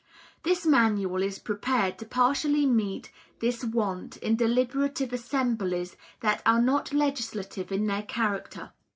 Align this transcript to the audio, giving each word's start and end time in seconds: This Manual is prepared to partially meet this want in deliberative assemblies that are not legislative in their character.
This 0.41 0.65
Manual 0.65 1.21
is 1.21 1.37
prepared 1.37 1.99
to 1.99 2.07
partially 2.07 2.65
meet 2.65 3.11
this 3.37 3.63
want 3.63 4.17
in 4.17 4.35
deliberative 4.35 5.13
assemblies 5.13 5.95
that 6.21 6.41
are 6.43 6.59
not 6.59 6.91
legislative 6.91 7.71
in 7.71 7.85
their 7.85 8.01
character. 8.01 8.71